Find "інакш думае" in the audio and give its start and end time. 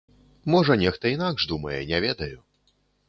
1.15-1.77